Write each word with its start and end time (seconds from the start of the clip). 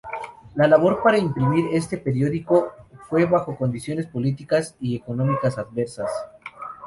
La 0.55 0.67
labor 0.67 1.03
para 1.03 1.19
imprimir 1.19 1.69
este 1.75 1.95
periódico 1.95 2.73
fue 3.07 3.25
bajo 3.27 3.55
condiciones 3.55 4.07
políticas 4.07 4.73
y 4.79 4.95
económicas 4.95 5.59
adversas. 5.59 6.09